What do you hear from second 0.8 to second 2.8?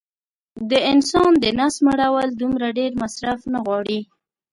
انسان د نس مړول دومره